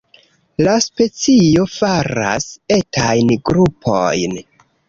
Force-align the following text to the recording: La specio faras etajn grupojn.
La 0.67 0.71
specio 0.85 1.67
faras 1.73 2.49
etajn 2.79 3.33
grupojn. 3.51 4.39